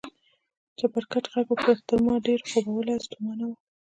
[0.77, 3.51] چپرکټ غږ وکړ، تر ما ډېر خوبولی او ستومانه و.